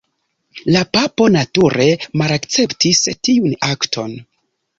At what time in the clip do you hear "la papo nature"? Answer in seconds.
0.75-1.85